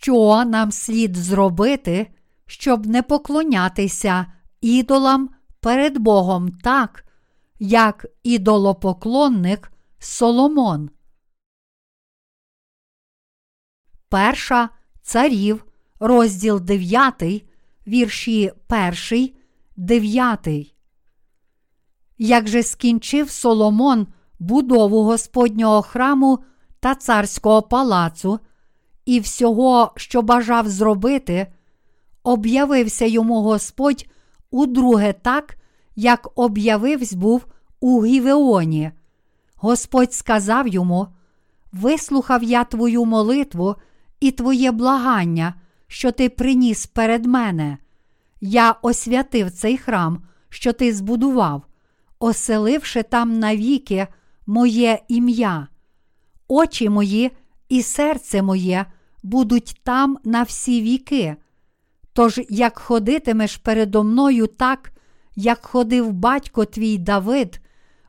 [0.00, 2.10] що нам слід зробити,
[2.46, 4.26] щоб не поклонятися
[4.60, 5.30] ідолам
[5.60, 7.04] перед Богом так,
[7.58, 10.90] як ідолопоклонник Соломон.
[14.08, 14.68] Перша
[15.02, 15.64] царів,
[15.98, 17.44] розділ 9,
[17.86, 18.52] вірші
[19.10, 19.30] 1,
[19.76, 20.48] 9.
[22.18, 24.06] Як же скінчив Соломон
[24.38, 26.38] будову Господнього храму
[26.80, 28.40] та царського палацу
[29.10, 31.46] і всього, що бажав зробити,
[32.22, 34.06] об'явився йому Господь
[34.50, 35.56] удруге так,
[35.96, 37.46] як об'явився був
[37.80, 38.90] у Гівеоні.
[39.56, 41.06] Господь сказав йому:
[41.72, 43.76] Вислухав я твою молитву
[44.20, 45.54] і твоє благання,
[45.86, 47.78] що ти приніс перед мене.
[48.40, 51.62] Я освятив цей храм, що ти збудував,
[52.18, 54.06] оселивши там навіки
[54.46, 55.68] моє ім'я.
[56.48, 57.30] Очі мої
[57.68, 58.86] і серце моє
[59.22, 61.36] будуть там на всі віки.
[62.12, 64.92] Тож, як ходитимеш передо мною так,
[65.36, 67.60] як ходив батько твій Давид,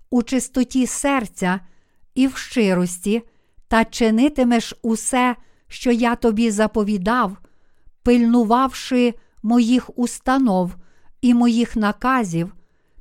[0.09, 1.59] у чистоті серця
[2.15, 3.21] і в щирості,
[3.67, 5.35] та чинитимеш усе,
[5.67, 7.37] що я тобі заповідав,
[8.03, 10.75] пильнувавши моїх установ
[11.21, 12.55] і моїх наказів,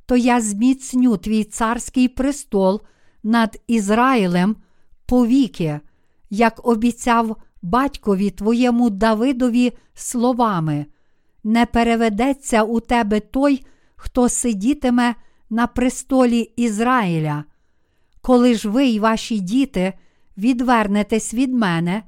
[0.06, 2.83] то я зміцню твій царський престол
[3.22, 4.56] над Ізраїлем
[5.06, 5.81] повіки,
[6.31, 10.86] як обіцяв батькові твоєму Давидові словами:
[11.44, 13.66] не переведеться у тебе той,
[13.97, 15.14] хто сидітиме
[15.50, 17.44] на престолі Ізраїля.
[18.22, 19.92] Коли ж ви й ваші діти
[20.36, 22.03] відвернетесь від мене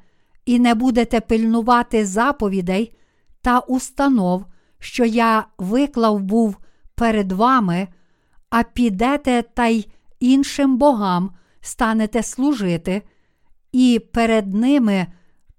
[0.47, 2.97] і не будете пильнувати заповідей
[3.43, 4.45] та установ,
[4.79, 6.57] що я виклав був
[6.95, 7.89] перед вами,
[8.51, 9.87] а підете та й
[10.21, 11.31] іншим богам
[11.61, 13.03] станете служити,
[13.73, 15.07] і перед ними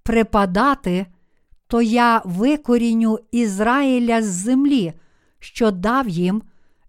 [0.04, 1.06] припадати,
[1.68, 4.94] то я викоріню Ізраїля з землі,
[5.40, 6.44] що дав їм,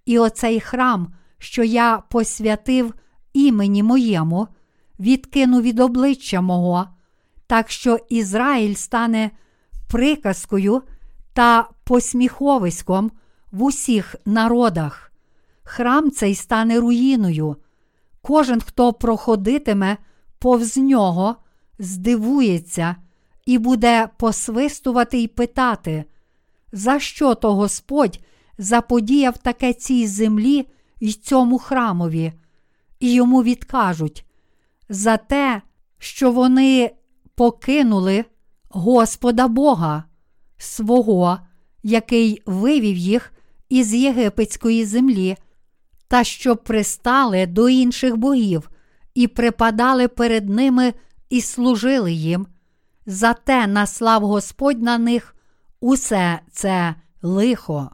[0.07, 2.95] і оцей храм, що я посвятив
[3.33, 4.49] імені моєму,
[5.01, 6.89] відкину від обличчя мого,
[7.47, 9.31] так що Ізраїль стане
[9.91, 10.83] приказкою
[11.33, 13.11] та посміховиськом
[13.53, 15.13] в усіх народах.
[15.63, 17.57] Храм цей стане руїною.
[18.23, 19.97] Кожен, хто проходитиме
[20.39, 21.37] повз нього,
[21.79, 22.97] здивується
[23.47, 26.05] і буде посвистувати й питати,
[26.73, 28.21] за що то Господь
[28.59, 30.69] заподіяв таке цій землі
[31.01, 32.33] й цьому храмові,
[33.01, 34.25] і йому відкажуть
[34.89, 35.63] за те,
[35.99, 36.91] що вони
[37.35, 38.25] покинули
[38.69, 40.05] Господа Бога,
[40.59, 41.39] свого,
[41.83, 43.33] який вивів їх
[43.69, 45.37] із єгипетської землі,
[46.09, 48.71] та що пристали до інших богів
[49.15, 50.93] і припадали перед ними
[51.35, 52.47] і служили їм.
[53.07, 55.37] Зате наслав Господь на них
[55.81, 57.91] усе це лихо.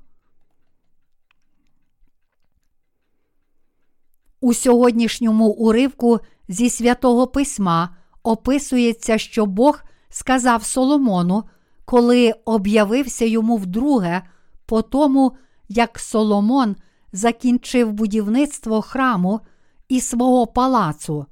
[4.41, 11.45] У сьогоднішньому уривку зі святого письма описується, що Бог сказав Соломону,
[11.85, 14.23] коли об'явився йому вдруге,
[14.67, 15.37] по тому,
[15.69, 16.77] як Соломон
[17.13, 19.41] закінчив будівництво храму
[19.89, 21.27] і свого палацу.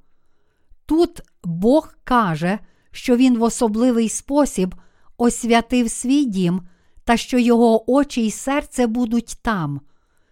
[0.89, 2.59] Тут Бог каже,
[2.91, 4.75] що він в особливий спосіб
[5.17, 6.61] освятив свій дім
[7.03, 9.81] та що його очі й серце будуть там.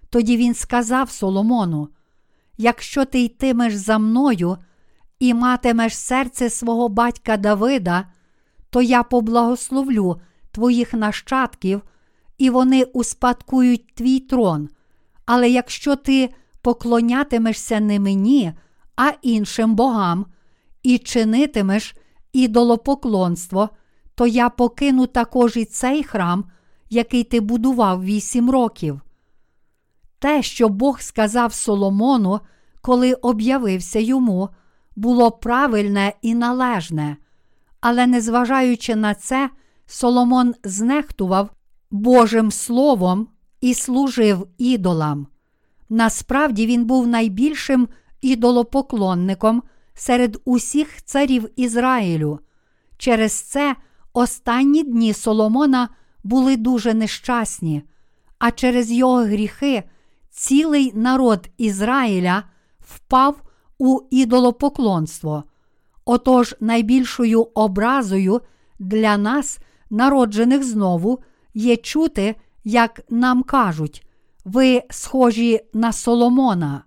[0.09, 1.89] Тоді він сказав Соломону:
[2.57, 4.57] Якщо ти йтимеш за мною
[5.19, 8.05] і матимеш серце свого батька Давида,
[8.69, 11.81] то я поблагословлю твоїх нащадків,
[12.37, 14.69] і вони успадкують твій трон.
[15.25, 16.29] Але якщо ти
[16.61, 18.53] поклонятимешся не мені,
[18.95, 20.25] а іншим богам,
[20.87, 21.95] і чинитимеш
[22.33, 23.69] ідолопоклонство,
[24.15, 26.45] то я покину також і цей храм,
[26.89, 29.01] який ти будував вісім років.
[30.19, 32.39] Те, що Бог сказав Соломону,
[32.81, 34.49] коли об'явився йому,
[34.95, 37.17] було правильне і належне,
[37.81, 39.49] але незважаючи на це,
[39.85, 41.49] Соломон знехтував
[41.91, 43.27] Божим Словом
[43.61, 45.27] і служив ідолам.
[45.89, 47.87] Насправді він був найбільшим
[48.21, 49.63] ідолопоклонником
[49.97, 52.39] серед усіх царів Ізраїлю.
[52.97, 53.75] Через це
[54.13, 55.89] останні дні Соломона
[56.23, 57.83] були дуже нещасні,
[58.39, 59.83] а через його гріхи
[60.29, 62.43] цілий народ Ізраїля
[62.79, 63.41] впав
[63.77, 65.43] у ідолопоклонство.
[66.05, 68.41] Отож, найбільшою образою
[68.79, 69.59] для нас,
[69.89, 71.19] народжених знову,
[71.53, 74.07] є чути, як нам кажуть,
[74.45, 76.83] ви схожі на Соломона.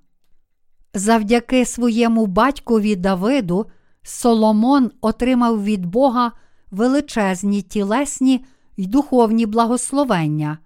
[0.95, 3.67] Завдяки своєму батькові Давиду
[4.03, 6.33] Соломон отримав від Бога
[6.71, 8.45] величезні тілесні
[8.77, 10.59] й духовні благословення,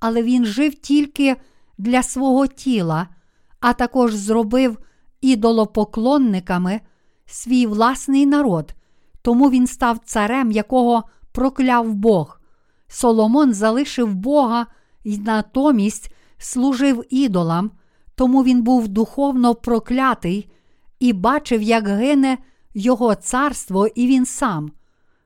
[0.00, 1.36] але він жив тільки
[1.78, 3.08] для свого тіла,
[3.60, 4.78] а також зробив
[5.20, 6.80] ідолопоклонниками
[7.26, 8.74] свій власний народ,
[9.22, 12.40] тому він став царем, якого прокляв Бог.
[12.88, 14.66] Соломон залишив Бога
[15.04, 17.70] і натомість служив ідолам,
[18.14, 20.50] тому він був духовно проклятий
[21.00, 22.38] і бачив, як гине
[22.74, 24.72] його царство і він сам.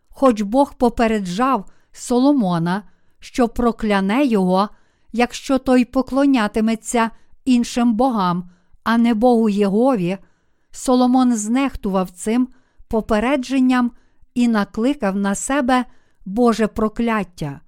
[0.09, 2.83] Хоч Бог попереджав Соломона,
[3.21, 4.69] що прокляне його,
[5.13, 7.11] якщо той поклонятиметься
[7.45, 8.51] іншим богам,
[8.85, 10.19] а не Богу Єгові,
[10.71, 12.49] Соломон знехтував цим
[12.89, 13.91] попередженням
[14.35, 15.85] і накликав на себе
[16.27, 17.61] Боже прокляття.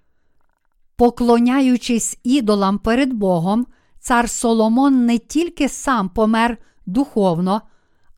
[0.96, 3.66] Поклоняючись ідолам перед Богом,
[4.00, 7.62] цар Соломон не тільки сам помер духовно,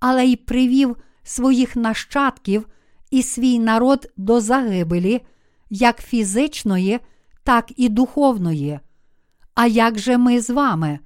[0.00, 2.67] але й привів своїх нащадків
[3.11, 5.20] і свій народ до загибелі,
[5.70, 7.00] як фізичної,
[7.44, 8.81] так і духовної.
[9.55, 10.99] А як же ми з вами?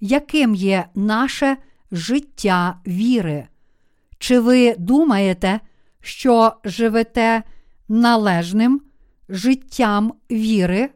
[0.00, 1.56] Яким є наше
[1.92, 3.48] життя віри?
[4.18, 5.60] Чи ви думаєте,
[6.00, 7.42] що живете
[7.88, 8.80] належним
[9.28, 10.90] життям віри?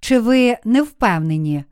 [0.00, 1.64] Чи ви не впевнені?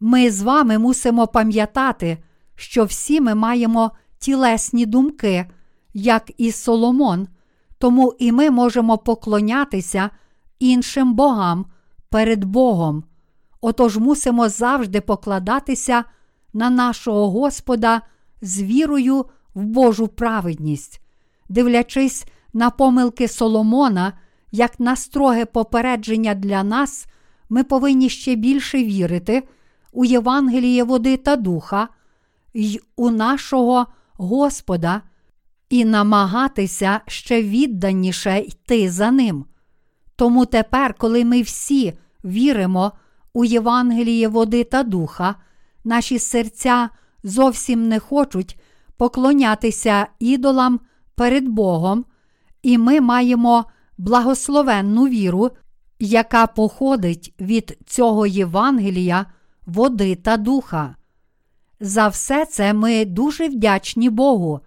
[0.00, 2.18] Ми з вами мусимо пам'ятати,
[2.54, 5.46] що всі ми маємо тілесні думки,
[5.94, 7.28] як і Соломон,
[7.78, 10.10] тому і ми можемо поклонятися
[10.58, 11.66] іншим богам
[12.08, 13.04] перед Богом.
[13.60, 16.04] Отож мусимо завжди покладатися
[16.52, 18.02] на нашого Господа
[18.42, 21.00] з вірою в Божу праведність,
[21.48, 24.12] дивлячись на помилки Соломона,
[24.52, 27.06] як на строге попередження для нас,
[27.48, 29.42] ми повинні ще більше вірити
[29.92, 31.88] у Євангеліє води та духа
[32.54, 35.02] й у нашого Господа
[35.70, 39.44] і намагатися ще відданіше йти за ним.
[40.16, 41.92] Тому тепер, коли ми всі
[42.24, 42.92] віримо
[43.32, 45.34] у Євангеліє води та духа,
[45.84, 46.88] наші серця
[47.24, 48.60] зовсім не хочуть
[48.96, 50.80] поклонятися ідолам
[51.14, 52.04] перед Богом,
[52.62, 53.64] і ми маємо
[53.98, 55.50] благословенну віру,
[55.98, 59.26] яка походить від цього Євангелія,
[59.74, 60.96] води та духа.
[61.80, 64.60] За все це ми дуже вдячні Богу.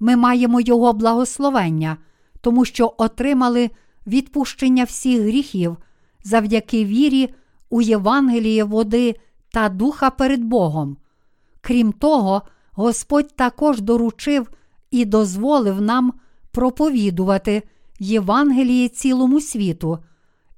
[0.00, 1.96] Ми маємо Його благословення,
[2.40, 3.70] тому що отримали
[4.06, 5.76] відпущення всіх гріхів
[6.24, 7.34] завдяки вірі
[7.70, 9.16] у Євангеліє води
[9.50, 10.96] та духа перед Богом.
[11.60, 14.50] Крім того, Господь також доручив
[14.90, 16.12] і дозволив нам
[16.50, 17.62] проповідувати
[17.98, 19.98] Євангеліє цілому світу,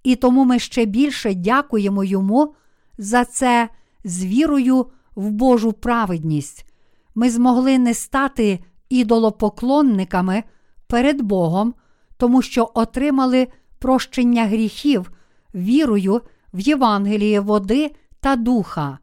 [0.02, 2.55] і тому ми ще більше дякуємо Йому
[2.99, 3.69] за це
[4.04, 6.66] з вірою в Божу праведність.
[7.14, 8.58] Ми змогли не стати
[8.88, 10.42] ідолопоклонниками
[10.86, 11.74] перед Богом,
[12.16, 13.48] тому що отримали
[13.78, 15.12] прощення гріхів
[15.54, 16.20] вірою
[16.54, 17.90] в Євангеліє води
[18.20, 18.98] та духа.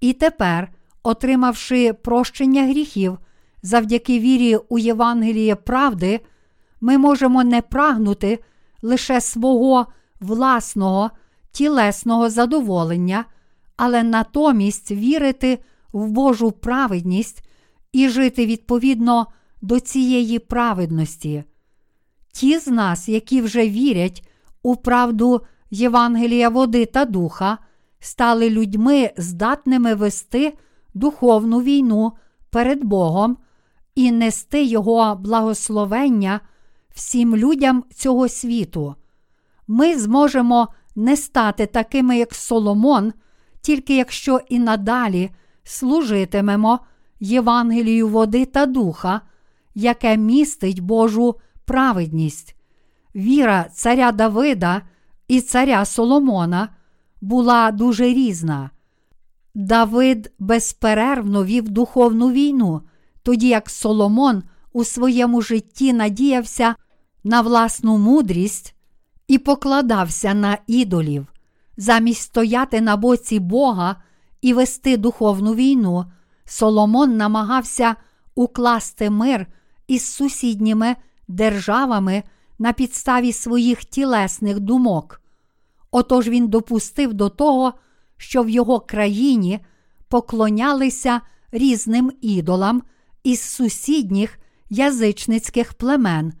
[0.00, 3.18] І тепер, отримавши прощення гріхів
[3.62, 6.20] завдяки вірі у Євангеліє правди,
[6.80, 8.38] ми можемо не прагнути
[8.82, 9.86] лише свого
[10.20, 11.10] власного
[11.52, 13.24] тілесного задоволення,
[13.76, 15.58] але натомість вірити
[15.92, 17.48] в Божу праведність
[17.92, 19.26] і жити відповідно
[19.62, 21.44] до цієї праведності.
[22.32, 24.28] Ті з нас, які вже вірять
[24.62, 27.58] у правду Євангелія води та духа,
[28.00, 30.58] стали людьми, здатними вести
[30.94, 32.12] духовну війну
[32.50, 33.36] перед Богом
[33.94, 36.40] і нести Його благословення
[36.94, 38.94] всім людям цього світу.
[39.66, 43.12] Ми зможемо не стати такими, як Соломон,
[43.62, 45.30] тільки якщо і надалі
[45.64, 46.80] служитимемо
[47.20, 49.20] Євангелію води та духа,
[49.74, 52.56] яке містить Божу праведність.
[53.14, 54.82] Віра царя Давида
[55.28, 56.68] і царя Соломона
[57.20, 58.70] була дуже різна.
[59.54, 62.80] Давид безперервно вів духовну війну,
[63.22, 64.42] тоді як Соломон
[64.72, 66.74] у своєму житті надіявся
[67.24, 68.74] на власну мудрість
[69.28, 71.26] і покладався на ідолів,
[71.76, 73.96] замість стояти на боці Бога
[74.40, 76.04] і вести духовну війну,
[76.44, 77.96] Соломон намагався
[78.34, 79.46] укласти мир
[79.86, 80.96] із сусідніми
[81.28, 82.22] державами
[82.58, 85.20] на підставі своїх тілесних думок.
[85.90, 87.74] Отож він допустив до того,
[88.16, 89.60] що в його країні
[90.08, 91.20] поклонялися
[91.52, 92.82] різним ідолам
[93.24, 94.38] із сусідніх
[94.70, 96.32] язичницьких племен,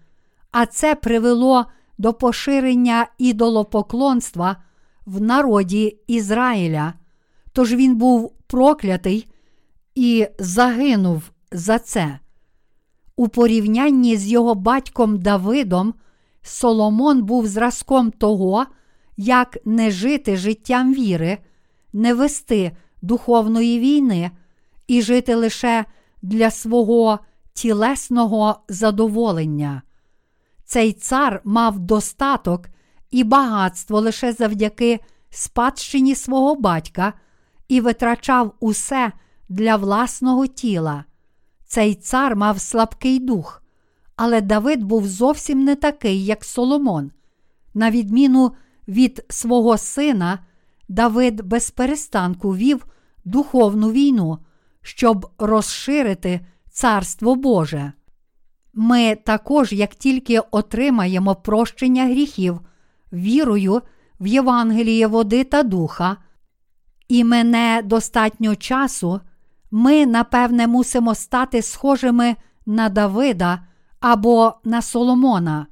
[0.50, 1.66] а це привело
[1.98, 4.56] до поширення ідолопоклонства
[5.06, 6.94] в народі Ізраїля.
[7.52, 9.28] Тож він був проклятий
[9.94, 12.18] і загинув за це.
[13.16, 15.94] У порівнянні з його батьком Давидом,
[16.42, 18.66] Соломон був зразком того,
[19.16, 21.38] як не жити життям віри,
[21.92, 24.30] не вести духовної війни
[24.86, 25.84] і жити лише
[26.22, 27.18] для свого
[27.54, 29.82] тілесного задоволення.
[30.64, 32.68] Цей цар мав достаток
[33.12, 35.00] і багатство лише завдяки
[35.30, 37.12] спадщині свого батька
[37.68, 39.12] і витрачав усе
[39.48, 41.04] для власного тіла.
[41.66, 43.62] Цей цар мав слабкий дух,
[44.16, 47.10] але Давид був зовсім не такий, як Соломон.
[47.74, 48.52] На відміну
[48.88, 50.38] від свого сина,
[50.88, 52.86] Давид без перестанку вів
[53.24, 54.38] духовну війну,
[54.82, 56.40] щоб розширити
[56.70, 57.92] Царство Боже.
[58.74, 62.60] Ми також, як тільки отримаємо прощення гріхів,
[63.12, 63.82] вірою
[64.20, 66.16] в Євангеліє води та духа,
[67.08, 69.20] і мене достатньо часу,
[69.70, 73.62] ми, напевне, мусимо стати схожими на Давида
[74.00, 75.66] або на Соломона.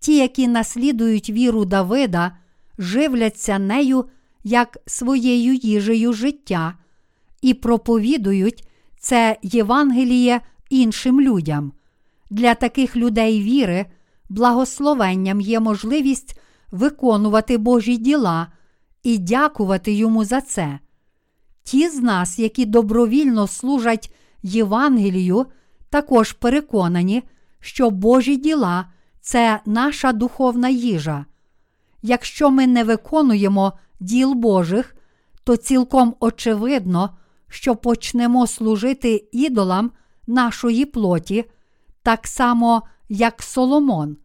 [0.00, 2.36] Ті, які наслідують віру Давида,
[2.78, 4.04] живляться нею
[4.44, 6.74] як своєю їжею життя
[7.42, 10.40] і проповідують це Євангеліє
[10.70, 11.72] іншим людям.
[12.30, 13.86] Для таких людей віри,
[14.28, 16.40] благословенням є можливість
[16.74, 18.46] виконувати Божі діла
[19.02, 20.78] і дякувати йому за це.
[21.62, 25.46] Ті з нас, які добровільно служать Євангелію,
[25.90, 27.22] також переконані,
[27.60, 28.86] що Божі діла
[29.20, 31.24] це наша духовна їжа.
[32.02, 34.96] Якщо ми не виконуємо діл Божих,
[35.44, 37.10] то цілком очевидно,
[37.48, 39.90] що почнемо служити ідолам
[40.26, 41.44] нашої плоті,
[42.02, 44.16] так само, як Соломон.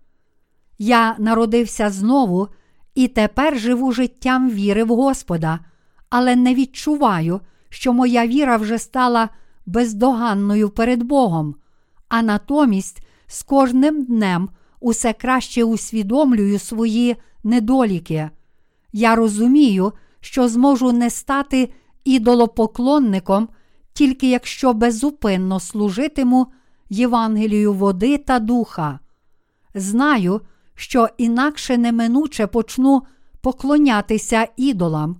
[0.80, 2.48] Я народився знову
[2.96, 5.60] і тепер живу життям віри в Господа,
[6.10, 9.30] але не відчуваю, що моя віра вже стала
[9.66, 11.56] бездоганною перед Богом,
[12.08, 18.30] а натомість з кожним днем усе краще усвідомлюю свої недоліки.
[18.94, 21.74] Я розумію, що зможу не стати
[22.06, 23.50] ідолопоклонником,
[23.94, 26.48] тільки якщо безупинно служитиму
[26.90, 29.00] Євангелію води та духа.
[29.76, 30.42] Знаю,
[30.80, 33.02] що інакше неминуче почну
[33.42, 35.18] поклонятися ідолам.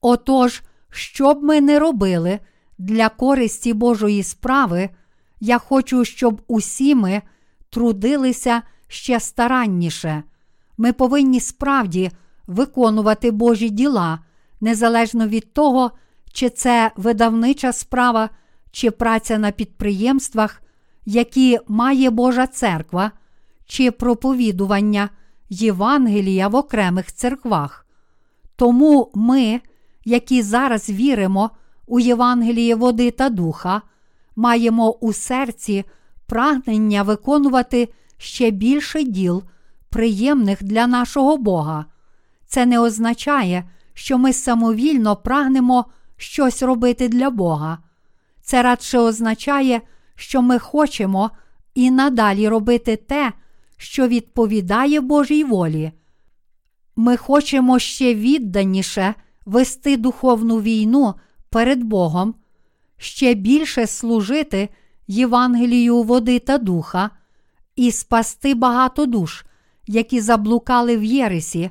[0.00, 2.38] Отож, що б ми не робили
[2.78, 4.90] для користі Божої справи,
[5.40, 7.22] я хочу, щоб усі ми
[7.70, 10.22] трудилися ще старанніше.
[10.78, 12.10] Ми повинні справді
[12.46, 14.18] виконувати Божі діла,
[14.60, 15.90] незалежно від того,
[16.32, 18.30] чи це видавнича справа,
[18.70, 20.62] чи праця на підприємствах,
[21.06, 23.10] які має Божа церква,
[23.74, 25.10] чи проповідування
[25.48, 27.86] Євангелія в окремих церквах.
[28.56, 29.60] Тому ми,
[30.04, 31.50] які зараз віримо
[31.86, 33.82] у Євангеліє води та духа,
[34.36, 35.84] маємо у серці
[36.26, 37.88] прагнення виконувати
[38.18, 39.42] ще більше діл,
[39.90, 41.84] приємних для нашого Бога.
[42.46, 43.64] Це не означає,
[43.94, 45.84] що ми самовільно прагнемо
[46.16, 47.78] щось робити для Бога.
[48.42, 49.80] Це радше означає,
[50.14, 51.30] що ми хочемо
[51.74, 53.32] і надалі робити те,
[53.76, 55.92] що відповідає Божій волі.
[56.96, 59.14] Ми хочемо ще відданіше
[59.46, 61.14] вести духовну війну
[61.50, 62.34] перед Богом,
[62.96, 64.68] ще більше служити
[65.06, 67.10] Євангелію води та духа
[67.76, 69.44] і спасти багато душ,
[69.86, 71.70] які заблукали в Єресі,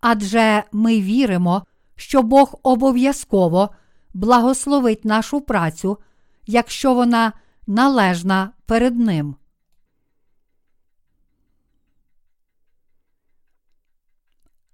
[0.00, 1.62] адже ми віримо,
[1.96, 3.70] що Бог обов'язково
[4.14, 5.98] благословить нашу працю,
[6.46, 7.32] якщо вона
[7.66, 9.36] належна перед Ним.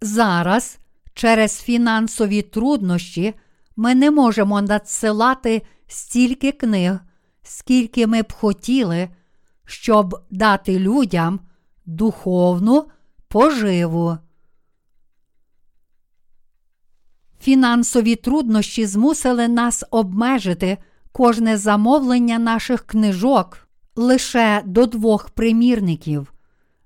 [0.05, 0.79] Зараз
[1.15, 3.35] через фінансові труднощі
[3.77, 6.99] ми не можемо надсилати стільки книг,
[7.43, 9.09] скільки ми б хотіли,
[9.65, 11.41] щоб дати людям
[11.87, 12.85] духовну
[13.29, 14.19] поживу.
[17.41, 20.79] Фінансові труднощі змусили нас обмежити
[21.13, 26.33] кожне замовлення наших книжок лише до двох примірників.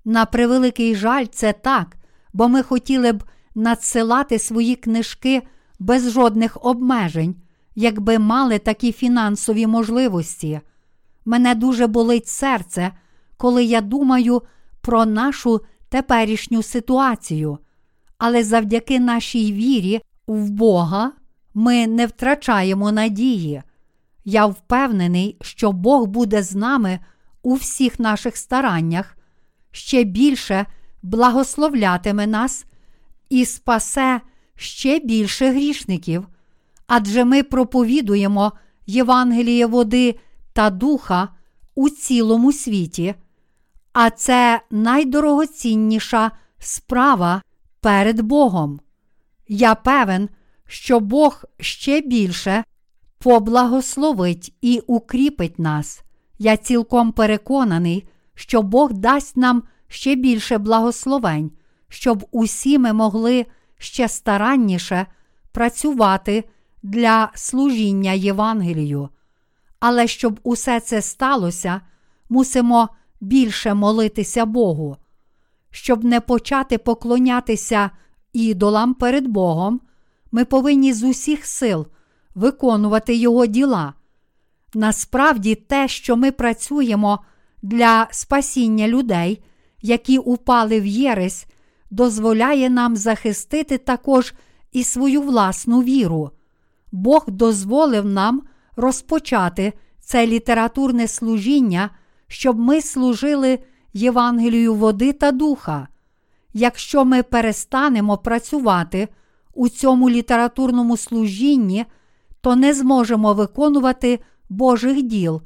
[0.04, 1.97] На превеликий жаль, це так,
[2.38, 5.42] бо ми хотіли б надсилати свої книжки
[5.78, 7.36] без жодних обмежень,
[7.74, 10.60] якби мали такі фінансові можливості.
[11.24, 12.92] Мене дуже болить серце,
[13.36, 14.42] коли я думаю
[14.80, 17.58] про нашу теперішню ситуацію,
[18.18, 21.12] але завдяки нашій вірі в Бога
[21.54, 23.62] ми не втрачаємо надії.
[24.24, 26.98] Я впевнений, що Бог буде з нами
[27.42, 29.16] у всіх наших стараннях,
[29.72, 30.66] ще більше
[31.02, 32.66] благословлятиме нас
[33.30, 34.20] і спасе
[34.56, 36.26] ще більше грішників,
[36.86, 38.52] адже ми проповідуємо
[38.86, 40.18] Євангеліє води
[40.52, 41.28] та духа
[41.74, 43.14] у цілому світі,
[43.92, 47.42] А це найдорогоцінніша справа
[47.80, 48.80] перед Богом.
[49.48, 50.28] Я певен,
[50.66, 52.64] що Бог ще більше
[53.18, 56.02] поблагословить і укріпить нас.
[56.38, 61.50] Я цілком переконаний, що Бог дасть нам ще більше благословень,
[61.88, 63.46] щоб усі ми могли
[63.78, 65.06] ще старанніше
[65.52, 66.44] працювати
[66.82, 69.08] для служіння Євангелію.
[69.80, 71.80] Але щоб усе це сталося,
[72.28, 72.88] мусимо
[73.20, 74.96] більше молитися Богу.
[75.70, 77.90] Щоб не почати поклонятися
[78.32, 79.80] ідолам перед Богом,
[80.32, 81.86] ми повинні з усіх сил
[82.34, 83.94] виконувати Його діла.
[84.74, 87.24] Насправді, те, що ми працюємо
[87.62, 89.42] для спасіння людей,
[89.82, 91.46] які упали в Єресь,
[91.90, 94.34] дозволяє нам захистити також
[94.72, 96.30] і свою власну віру.
[96.92, 98.42] Бог дозволив нам
[98.76, 101.90] розпочати це літературне служіння,
[102.28, 103.58] щоб ми служили
[103.92, 105.88] Євангелію води та духа.
[106.52, 109.08] Якщо ми перестанемо працювати
[109.54, 111.86] у цьому літературному служінні,
[112.40, 115.42] то не зможемо виконувати Божих діл.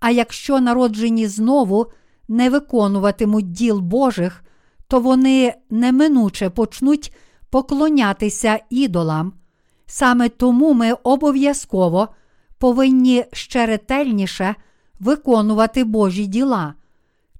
[0.00, 1.86] А якщо народжені знову
[2.28, 4.44] не виконуватимуть діл Божих,
[4.88, 7.12] то вони неминуче почнуть
[7.50, 9.32] поклонятися ідолам.
[9.86, 12.08] Саме тому ми обов'язково
[12.58, 14.54] повинні ще ретельніше
[15.00, 16.74] виконувати Божі діла.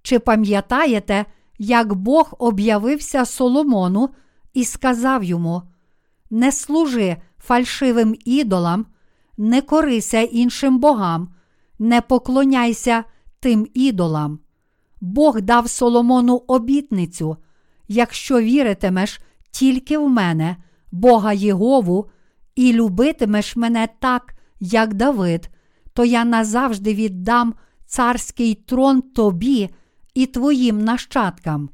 [0.03, 1.25] Чи пам'ятаєте,
[1.59, 4.09] як Бог об'явився Соломону
[4.55, 5.62] і сказав йому:
[6.31, 8.87] Не служи фальшивим ідолам,
[9.37, 11.35] не корися іншим богам,
[11.79, 13.05] не поклоняйся
[13.41, 14.38] тим ідолам.
[15.05, 17.37] Бог дав Соломону обітницю:
[17.89, 19.21] якщо віритимеш
[19.51, 20.57] тільки в мене,
[20.93, 22.11] Бога Єгову,
[22.57, 25.51] і любитимеш мене так, як Давид,
[25.93, 27.55] то я назавжди віддам
[27.87, 29.71] царський трон тобі
[30.14, 31.71] і твоїм нащадкам.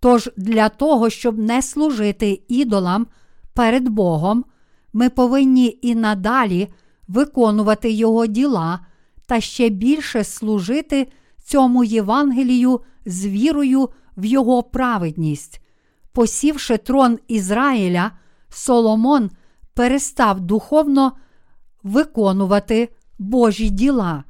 [0.00, 3.06] Тож для того, щоб не служити ідолам
[3.54, 4.44] перед Богом,
[4.92, 6.68] ми повинні і надалі
[7.08, 8.80] виконувати Його діла
[9.26, 11.08] та ще більше служити
[11.48, 15.60] цьому Євангелію з вірою в Його праведність.
[16.12, 18.10] Посівши трон Ізраїля,
[18.48, 19.30] Соломон
[19.74, 21.12] перестав духовно
[21.82, 24.24] виконувати Божі діла.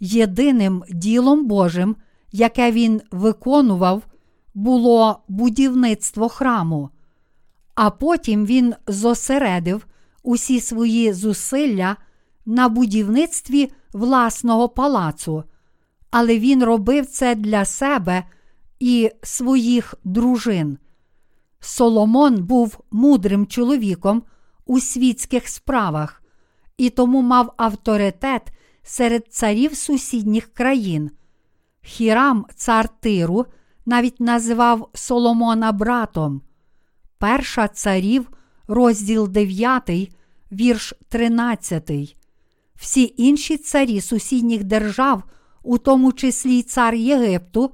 [0.00, 1.96] Єдиним ділом Божим,
[2.32, 4.02] яке він виконував,
[4.54, 6.90] було будівництво храму,
[7.74, 9.86] а потім він зосередив
[10.22, 11.96] усі свої зусилля
[12.46, 15.44] на будівництві власного палацу,
[16.18, 18.24] але він робив це для себе
[18.80, 20.78] і своїх дружин.
[21.60, 24.22] Соломон був мудрим чоловіком
[24.66, 26.22] у світських справах
[26.78, 28.42] і тому мав авторитет
[28.82, 31.10] серед царів сусідніх країн.
[31.82, 33.46] Хірам, цар Тиру,
[33.86, 36.42] навіть називав Соломона братом.
[37.18, 38.30] Перша царів,
[38.68, 39.90] розділ 9,
[40.52, 42.16] вірш 13.
[42.74, 45.22] Всі інші царі сусідніх держав,
[45.66, 47.70] у тому числі й цар Єгипту,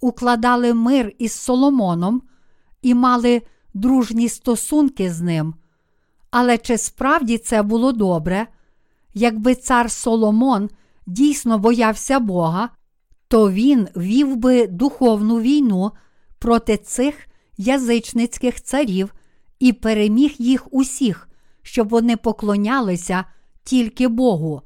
[0.00, 2.22] укладали мир із Соломоном
[2.82, 3.42] і мали
[3.74, 5.54] дружні стосунки з ним.
[6.30, 8.46] Але чи справді це було добре?
[9.14, 10.70] Якби цар Соломон
[11.06, 12.68] дійсно боявся Бога,
[13.28, 15.90] то він вів би духовну війну
[16.38, 17.14] проти цих
[17.56, 19.14] язичницьких царів
[19.58, 21.28] і переміг їх усіх,
[21.62, 23.24] щоб вони поклонялися
[23.64, 24.62] тільки Богу.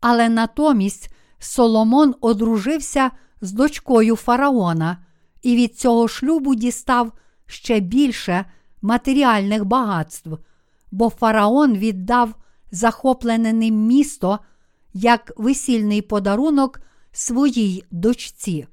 [0.00, 4.98] Але натомість Соломон одружився з дочкою фараона
[5.42, 7.12] і від цього шлюбу дістав
[7.46, 8.44] ще більше
[8.82, 10.38] матеріальних багатств,
[10.90, 12.34] бо фараон віддав
[12.70, 14.38] захоплене ним місто
[14.94, 16.80] як весільний подарунок
[17.12, 18.66] своїй дочці.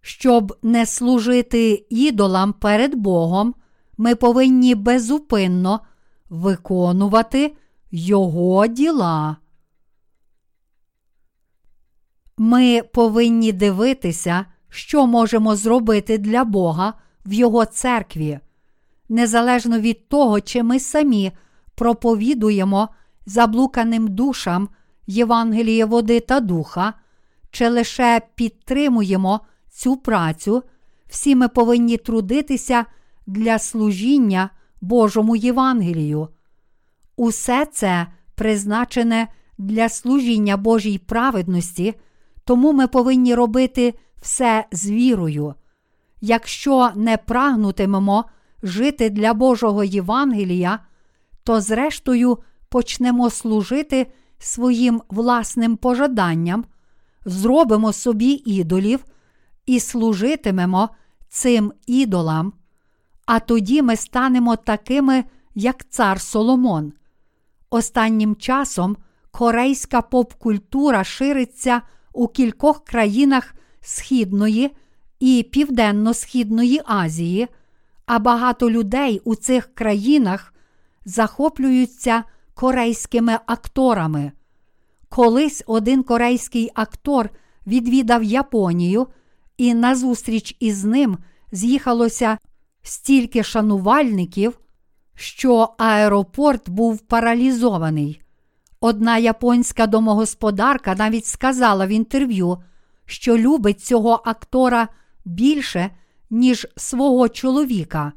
[0.00, 3.54] Щоб не служити ідолам перед Богом,
[3.96, 5.80] ми повинні безупинно
[6.30, 7.54] виконувати
[7.90, 9.36] Його діла.
[12.38, 16.94] Ми повинні дивитися, що можемо зробити для Бога
[17.26, 18.38] в Його церкві,
[19.08, 21.32] незалежно від того, чи ми самі
[21.74, 22.88] проповідуємо
[23.26, 24.68] заблуканим душам
[25.06, 26.94] Євангеліє води та духа,
[27.50, 29.40] чи лише підтримуємо
[29.70, 30.62] цю працю,
[31.06, 32.84] всі ми повинні трудитися
[33.26, 36.28] для служіння Божому Євангелію.
[37.16, 41.94] Усе це призначене для служіння Божій праведності,
[42.44, 45.54] тому ми повинні робити все з вірою.
[46.20, 48.24] Якщо не прагнутимемо
[48.62, 50.78] жити для Божого Євангелія,
[51.44, 52.38] то зрештою
[52.68, 54.06] почнемо служити
[54.38, 56.64] своїм власним пожаданням,
[57.24, 59.04] зробимо собі ідолів
[59.66, 60.88] і служитимемо
[61.28, 62.52] цим ідолам,
[63.30, 66.92] а тоді ми станемо такими, як цар Соломон.
[67.70, 68.96] Останнім часом
[69.30, 74.70] корейська поп-культура шириться у кількох країнах Східної
[75.20, 77.48] і Південно-Східної Азії,
[78.06, 80.54] а багато людей у цих країнах
[81.04, 84.32] захоплюються корейськими акторами.
[85.08, 87.30] Колись один корейський актор
[87.66, 89.06] відвідав Японію,
[89.56, 91.18] і назустріч із ним
[91.52, 92.38] з'їхалося
[92.82, 94.60] стільки шанувальників,
[95.14, 98.22] що аеропорт був паралізований.
[98.80, 102.58] Одна японська домогосподарка навіть сказала в інтерв'ю,
[103.06, 104.88] що любить цього актора
[105.24, 105.90] більше,
[106.30, 108.12] ніж свого чоловіка.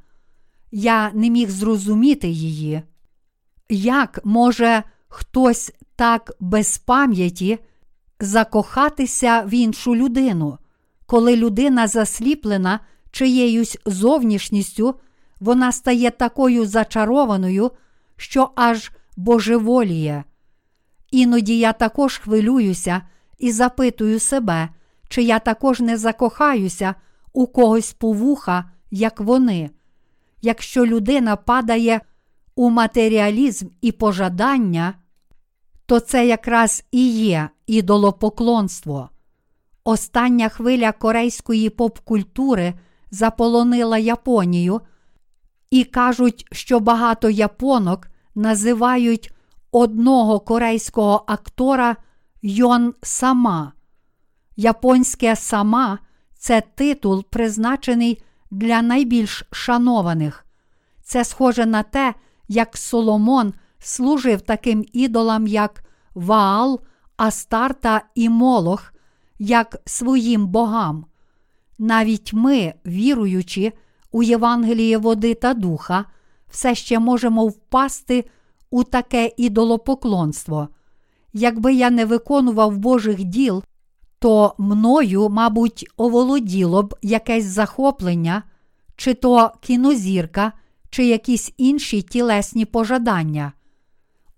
[0.72, 2.82] Я не міг зрозуміти її.
[3.70, 7.60] Як може хтось так без пам'яті
[8.20, 10.58] закохатися в іншу людину,
[11.06, 12.80] коли людина засліплена
[13.14, 14.96] чиєюсь зовнішністю,
[15.40, 17.72] вона стає такою зачарованою,
[18.18, 20.24] що аж божеволіє.
[21.12, 23.02] Іноді я також хвилююся
[23.40, 24.70] і запитую себе,
[25.10, 26.96] чи я також не закохаюся
[27.34, 29.70] у когось по вуха, як вони.
[30.42, 32.02] Якщо людина падає
[32.56, 34.94] у матеріалізм і пожадання,
[35.86, 39.10] то це якраз і є ідолопоклонство.
[39.84, 42.74] Остання хвиля корейської поп-культури
[43.14, 44.82] заполонила Японію,
[45.72, 49.34] і кажуть, що багато японок називають
[49.72, 51.96] одного корейського актора
[52.42, 53.74] Йон Сама.
[54.56, 56.00] Японське сама
[56.38, 60.46] це титул, призначений для найбільш шанованих.
[61.04, 62.14] Це схоже на те,
[62.48, 65.84] як Соломон служив таким ідолам, як
[66.16, 66.82] Ваал,
[67.18, 68.94] Астарта і Молох,
[69.40, 71.06] як своїм богам.
[71.80, 73.74] Навіть ми, віруючи
[74.12, 76.06] у Євангеліє води та духа,
[76.50, 78.26] все ще можемо впасти
[78.70, 80.68] у таке ідолопоклонство.
[81.34, 83.64] Якби я не виконував Божих діл,
[84.20, 88.44] то мною, мабуть, оволоділо б якесь захоплення,
[88.96, 90.54] чи то кінозірка,
[90.90, 93.54] чи якісь інші тілесні пожадання.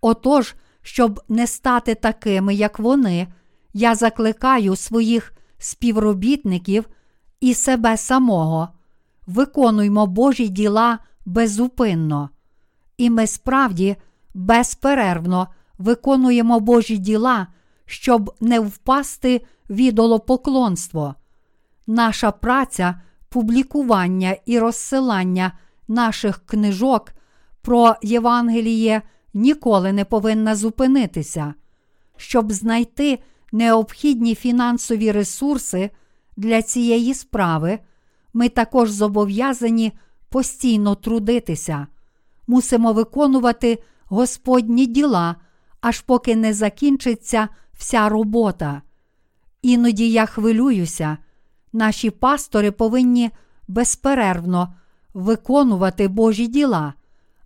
[0.02, 3.28] Отож, щоб не стати такими, як вони,
[3.74, 6.86] я закликаю своїх співробітників
[7.45, 8.67] і себе самого,
[9.27, 12.29] виконуймо Божі діла безупинно.
[12.97, 13.95] І ми справді
[14.34, 17.47] безперервно виконуємо Божі діла,
[17.86, 21.15] щоб не впасти в ідолопоклонство.
[21.88, 25.51] Наша праця, публікування і розсилання
[25.88, 27.12] наших книжок
[27.62, 29.01] про Євангеліє
[29.34, 31.53] ніколи не повинна зупинитися.
[32.17, 33.19] Щоб знайти
[33.51, 35.89] необхідні фінансові ресурси
[36.38, 37.80] для цієї справи,
[38.34, 39.91] ми також зобов'язані
[40.30, 41.88] постійно трудитися,
[42.48, 45.36] мусимо виконувати Господні діла,
[45.82, 48.82] аж поки не закінчиться вся робота.
[49.62, 51.17] Іноді я хвилююся,
[51.74, 53.32] наші пастори повинні
[53.67, 54.74] безперервно
[55.13, 56.93] виконувати Божі діла.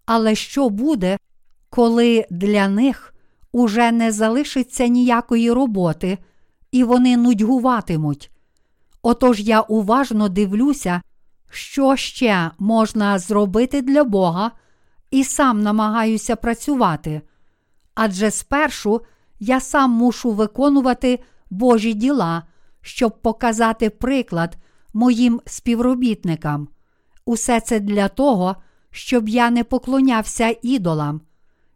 [0.06, 1.18] Але що буде,
[1.70, 3.14] коли для них
[3.52, 6.18] уже не залишиться ніякої роботи,
[6.72, 8.32] і вони нудьгуватимуть?
[9.02, 11.02] Отож я уважно дивлюся,
[11.50, 14.52] що ще можна зробити для Бога,
[15.12, 17.22] і сам намагаюся працювати.
[17.96, 19.02] Адже спершу
[19.40, 22.44] я сам мушу виконувати Божі діла,
[22.82, 24.58] щоб показати приклад
[24.94, 26.68] моїм співробітникам.
[27.26, 28.56] Усе це для того,
[28.92, 31.22] щоб я не поклонявся ідолам.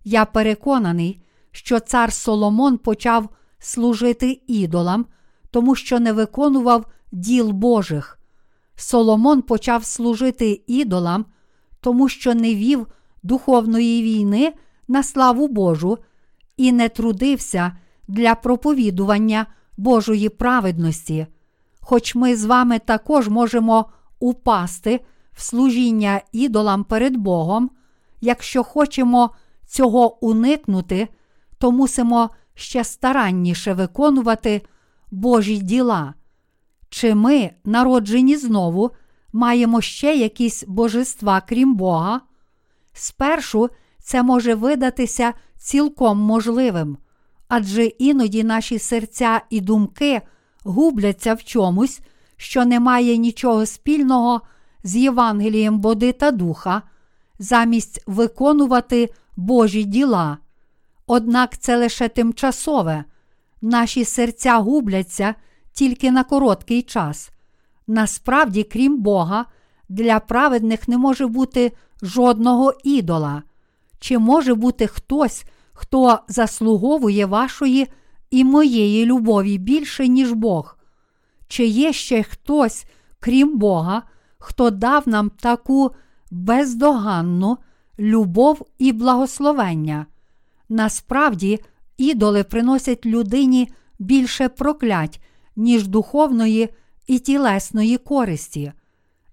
[0.03, 5.05] Я переконаний, що цар Соломон почав служити ідолам,
[5.51, 8.19] тому що не виконував діл Божих.
[8.75, 11.25] Соломон почав служити ідолам,
[11.81, 12.87] тому що не вів
[13.23, 14.53] духовної війни
[14.87, 15.97] на славу Божу
[16.57, 19.45] і не трудився для проповідування
[19.77, 21.27] Божої праведності.
[21.79, 23.85] Хоч ми з вами також можемо
[24.19, 24.99] упасти
[25.33, 27.69] в служіння ідолам перед Богом,
[28.21, 29.29] якщо хочемо
[29.65, 31.07] цього уникнути,
[31.57, 34.61] то мусимо ще старанніше виконувати
[35.11, 36.13] Божі діла.
[36.93, 38.91] Чи ми, народжені знову,
[39.31, 42.21] маємо ще якісь божества, крім Бога?
[42.93, 46.97] Спершу це може видатися цілком можливим,
[47.47, 50.21] адже іноді наші серця і думки
[50.63, 52.01] губляться в чомусь,
[52.37, 54.41] що не має нічого спільного
[54.83, 56.81] з Євангелієм води та духа,
[57.39, 60.37] замість виконувати Божі діла.
[61.07, 63.03] Однак це лише тимчасове,
[63.61, 65.35] наші серця губляться
[65.73, 67.31] тільки на короткий час.
[67.87, 69.45] Насправді, крім Бога,
[69.89, 73.43] для праведних не може бути жодного ідола.
[73.99, 77.87] Чи може бути хтось, хто заслуговує вашої
[78.31, 80.77] і моєї любові більше, ніж Бог?
[81.47, 82.85] Чи є ще хтось,
[83.19, 84.03] крім Бога,
[84.37, 85.91] хто дав нам таку
[86.31, 87.57] бездоганну
[87.99, 90.05] любов і благословення?
[90.69, 91.59] Насправді,
[91.97, 95.21] ідоли приносять людині більше проклять,
[95.55, 96.69] ніж духовної
[97.07, 98.71] і тілесної користі.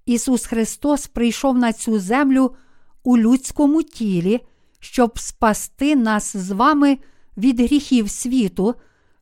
[0.07, 2.55] Ісус Христос прийшов на цю землю
[3.03, 4.41] у людському тілі,
[4.81, 6.99] щоб спасти нас з вами
[7.37, 8.75] від гріхів світу,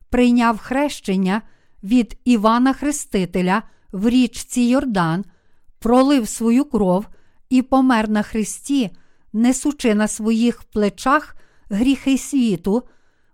[0.09, 1.41] прийняв хрещення
[1.83, 5.25] від Івана Хрестителя в річці Йордан,
[5.79, 7.05] пролив свою кров
[7.49, 8.89] і помер на Христі,
[9.33, 11.35] несучи на своїх плечах
[11.69, 12.83] гріхи світу,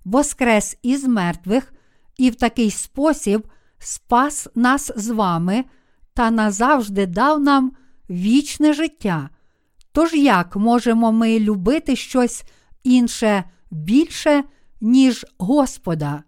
[0.05, 1.73] воскрес із мертвих
[2.17, 3.47] і в такий спосіб
[3.79, 5.65] спас нас з вами
[6.13, 7.71] та назавжди дав нам
[8.09, 9.29] вічне життя.
[9.91, 12.43] Тож як можемо ми любити щось
[12.83, 14.43] інше більше,
[14.81, 16.23] ніж Господа?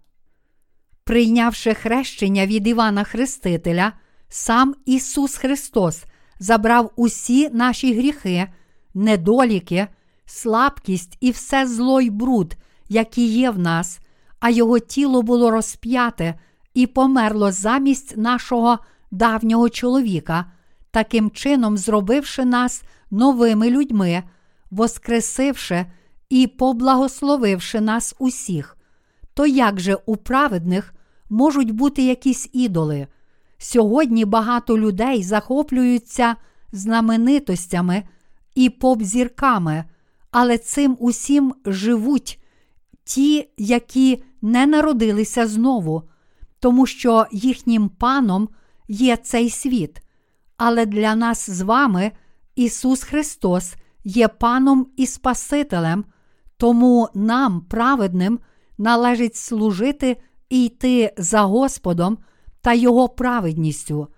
[1.04, 3.92] Прийнявши хрещення від Івана Хрестителя,
[4.28, 6.04] сам Ісус Христос
[6.38, 8.48] забрав усі наші гріхи,
[8.94, 9.86] недоліки,
[10.26, 12.56] слабкість і все зло й бруд,
[12.88, 14.00] які є в нас,
[14.40, 16.34] а Його тіло було розп'яте
[16.78, 18.78] і померло замість нашого
[19.10, 20.44] давнього чоловіка,
[20.90, 24.22] таким чином зробивши нас новими людьми,
[24.70, 25.86] воскресивши
[26.28, 28.76] і поблагословивши нас усіх.
[29.34, 30.94] То як же у праведних
[31.30, 33.06] можуть бути якісь ідоли?
[33.58, 36.36] Сьогодні багато людей захоплюються
[36.72, 38.02] знаменитостями
[38.54, 39.84] і поп-зірками,
[40.30, 42.40] але цим усім живуть
[43.04, 46.02] ті, які не народилися знову,
[46.60, 48.48] тому що їхнім паном
[48.88, 50.02] є цей світ.
[50.56, 52.12] Але для нас з вами
[52.56, 56.04] Ісус Христос є Паном і Спасителем,
[56.56, 58.38] тому нам, праведним,
[58.78, 60.16] належить служити
[60.50, 62.18] і йти за Господом
[62.60, 64.08] та Його праведністю.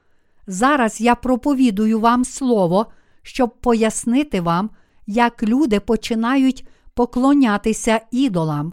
[0.47, 2.87] Зараз я проповідую вам Слово,
[3.23, 4.71] щоб пояснити вам,
[5.07, 8.73] як люди починають поклонятися ідолам.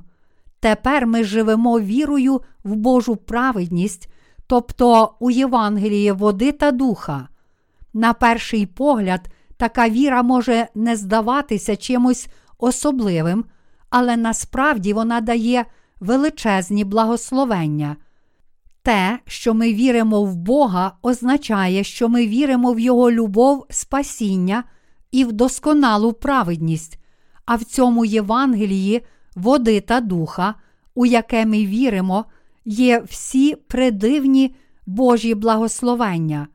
[0.60, 4.10] Тепер ми живемо вірою в Божу праведність,
[4.48, 7.28] тобто у Євангелії води та духа.
[7.93, 13.46] На перший погляд, така віра може не здаватися чимось особливим,
[13.89, 15.65] але насправді вона дає
[16.00, 17.96] величезні благословення.
[18.82, 24.63] Те, що ми віримо в Бога, означає, що ми віримо в Його любов, спасіння
[25.12, 27.00] і в досконалу праведність,
[27.46, 29.02] а в цьому Євангелії
[29.38, 30.56] води та духа,
[30.95, 32.26] у яке ми віримо,
[32.65, 36.47] є всі придивні Божі благословення.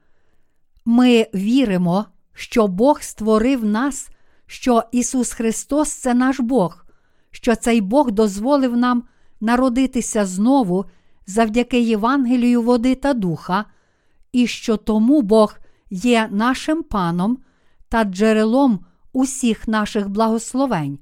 [0.85, 4.11] Ми віримо, що Бог створив нас,
[4.47, 6.85] що Ісус Христос це наш Бог,
[7.31, 9.03] що цей Бог дозволив нам
[9.41, 10.85] народитися знову
[11.27, 13.65] завдяки Євангелію води та духа,
[14.33, 15.55] і що тому Бог
[15.91, 17.39] є нашим паном
[17.89, 20.99] та джерелом усіх наших благословень.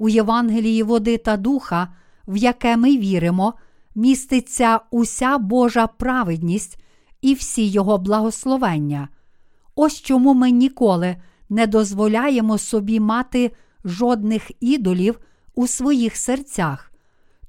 [0.00, 1.88] У Євангелії води та духа,
[2.28, 3.54] в яке ми віримо,
[3.94, 6.82] міститься уся Божа праведність
[7.22, 9.08] і всі Його благословення.
[9.74, 11.16] Ось чому ми ніколи
[11.48, 13.50] не дозволяємо собі мати
[13.84, 15.18] жодних ідолів
[15.54, 16.92] у своїх серцях.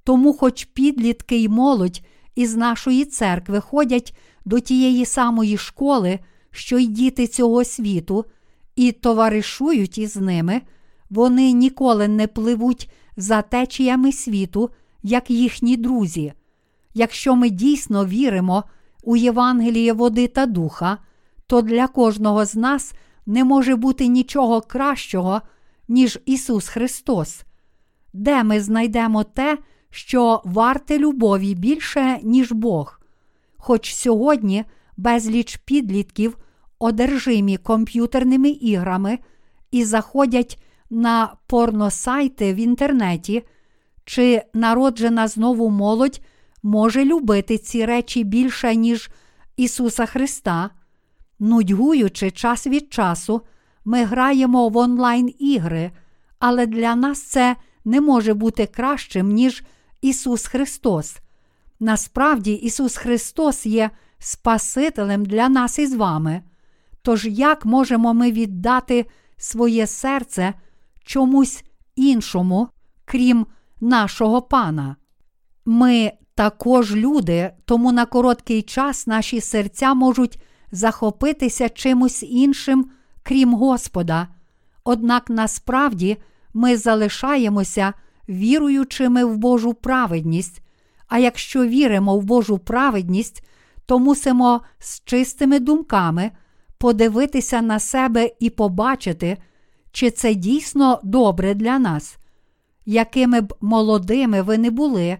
[0.03, 2.01] Тому, хоч підлітки й молодь
[2.35, 6.19] із нашої церкви ходять до тієї самої школи,
[6.51, 8.25] що й діти цього світу,
[8.75, 10.61] і товаришують із ними,
[11.11, 14.69] вони ніколи не пливуть за течіями світу,
[15.03, 16.33] як їхні друзі.
[16.93, 18.63] Якщо ми дійсно віримо
[19.03, 20.97] у Євангеліє води та духа,
[21.47, 22.93] то для кожного з нас
[23.25, 25.41] не може бути нічого кращого,
[25.87, 27.43] ніж Ісус Христос.
[28.13, 29.57] Де ми знайдемо те,
[29.89, 32.99] що варте любові більше, ніж Бог.
[33.57, 34.65] Хоч сьогодні
[34.97, 36.37] безліч підлітків
[36.79, 39.19] одержимі комп'ютерними іграми
[39.71, 43.43] і заходять на порносайти в інтернеті,
[44.05, 46.21] чи народжена знову молодь
[46.63, 49.09] може любити ці речі більше, ніж
[49.57, 50.69] Ісуса Христа.
[51.39, 53.41] Нудьгуючи час від часу,
[53.85, 55.91] ми граємо в онлайн ігри,
[56.39, 59.63] але для нас це не може бути кращим, ніж
[60.01, 61.17] Ісус Христос.
[61.79, 66.41] Насправді, Ісус Христос є Спасителем для нас із вами.
[67.01, 69.05] Тож як можемо ми віддати
[69.37, 70.53] своє серце
[71.03, 71.63] чомусь
[71.95, 72.67] іншому,
[73.05, 73.45] крім
[73.81, 74.95] нашого пана.
[75.65, 80.39] Ми також люди, тому на короткий час наші серця можуть
[80.71, 82.91] захопитися чимось іншим,
[83.23, 84.27] крім Господа.
[84.83, 86.17] Однак насправді
[86.53, 87.93] ми залишаємося
[88.29, 90.61] віруючими в Божу праведність,
[91.07, 93.43] а якщо віримо в Божу праведність,
[93.85, 96.31] то мусимо з чистими думками
[96.77, 99.37] подивитися на себе і побачити,
[99.91, 102.17] чи це дійсно добре для нас.
[102.85, 105.17] Якими б молодими ви не були,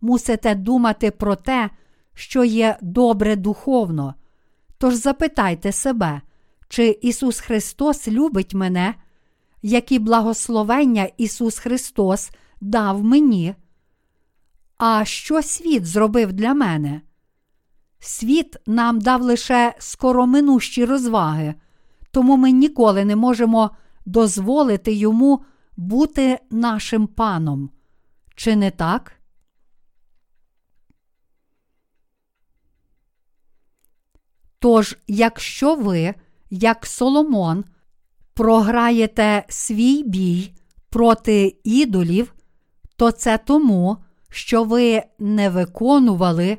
[0.00, 1.70] мусите думати про те,
[2.14, 4.14] що є добре духовно.
[4.78, 6.20] Тож запитайте себе,
[6.68, 8.94] чи Ісус Христос любить мене,
[9.62, 13.54] які благословення Ісус Христос дав мені.
[14.76, 17.00] А що світ зробив для мене?
[17.98, 21.54] Світ нам дав лише скороминущі розваги,
[22.10, 23.70] тому ми ніколи не можемо
[24.04, 25.44] дозволити йому
[25.76, 27.70] бути нашим паном.
[28.34, 29.12] Чи не так?
[34.58, 36.14] Тож, якщо ви,
[36.50, 37.64] як Соломон,
[38.34, 40.52] програєте свій бій
[40.90, 42.34] проти ідолів,
[42.96, 43.96] то це тому,
[44.30, 46.58] що ви не виконували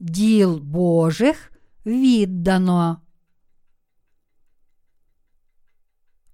[0.00, 1.52] діл Божих
[1.86, 3.00] віддано.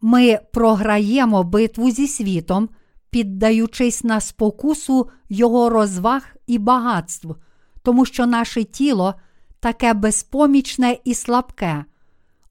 [0.09, 2.69] Ми програємо битву зі світом,
[3.11, 7.35] піддаючись на спокусу його розваг і багатств,
[7.83, 9.14] тому що наше тіло
[9.61, 11.85] таке безпомічне і слабке.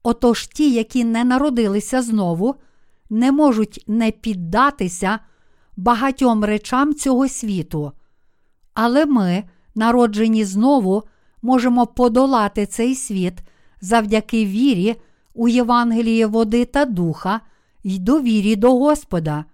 [0.02, 2.54] Отож ті, які не народилися знову,
[3.10, 5.18] не можуть не піддатися
[5.76, 7.92] багатьом речам цього світу.
[8.74, 11.02] Але ми, народжені знову,
[11.42, 13.34] можемо подолати цей світ
[13.80, 14.96] завдяки вірі
[15.36, 17.40] у Євангеліє води та духа
[17.84, 19.44] й довірі до Господа.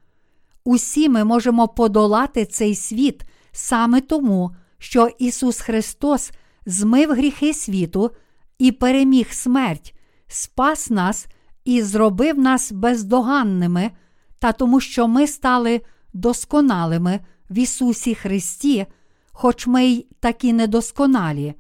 [0.65, 6.31] Усі ми можемо подолати цей світ саме тому, що Ісус Христос
[6.67, 8.11] змив гріхи світу
[8.59, 9.95] і переміг смерть,
[10.27, 11.27] спас нас
[11.65, 13.91] і зробив нас бездоганними,
[14.39, 15.81] та тому, що ми стали
[16.13, 18.87] досконалими в Ісусі Христі,
[19.33, 21.55] хоч ми й такі недосконалі.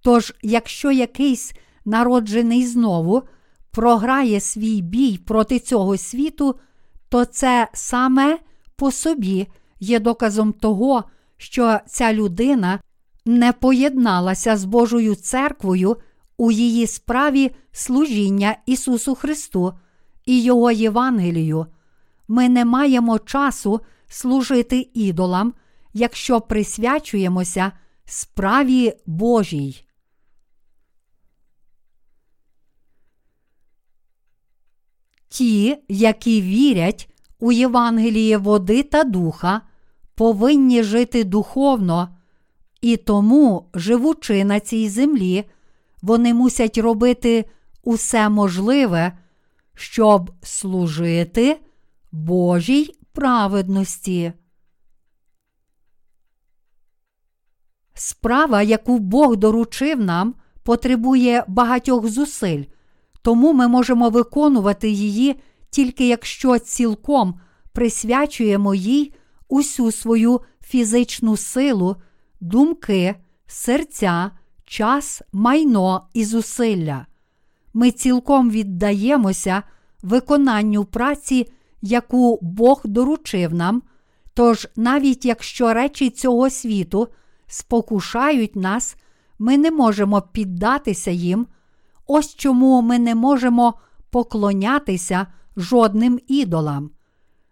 [0.00, 1.52] Тож, якщо якийсь
[1.84, 3.22] народжений знову
[3.74, 6.54] програє свій бій проти цього світу,
[7.08, 8.38] то це саме
[8.76, 9.46] по собі
[9.80, 11.04] є доказом того,
[11.36, 12.80] що ця людина
[13.24, 15.96] не поєдналася з Божою церквою
[16.36, 19.72] у її справі служіння Ісусу Христу
[20.26, 21.66] і Його Євангелію.
[22.28, 25.54] Ми не маємо часу служити ідолам,
[25.92, 27.72] якщо присвячуємося
[28.04, 29.84] справі Божій.
[35.34, 39.60] Ті, які вірять у Євангеліє води та духа,
[40.14, 42.16] повинні жити духовно,
[42.80, 45.44] і тому, живучи на цій землі,
[46.02, 47.44] вони мусять робити
[47.82, 49.18] усе можливе,
[49.74, 51.60] щоб служити
[52.12, 54.32] Божій праведності.
[57.94, 62.64] Справа, яку Бог доручив нам, потребує багатьох зусиль,
[63.24, 67.40] тому ми можемо виконувати її тільки якщо цілком
[67.72, 69.12] присвячуємо їй
[69.48, 71.96] усю свою фізичну силу,
[72.40, 73.14] думки,
[73.46, 74.30] серця,
[74.64, 77.06] час, майно і зусилля.
[77.74, 79.62] Ми цілком віддаємося
[80.02, 81.48] виконанню праці,
[81.82, 83.82] яку Бог доручив нам.
[84.34, 87.08] Тож, навіть якщо речі цього світу
[87.46, 88.96] спокушають нас,
[89.38, 91.46] ми не можемо піддатися їм.
[92.06, 93.74] Ось чому ми не можемо
[94.10, 96.90] поклонятися жодним ідолам.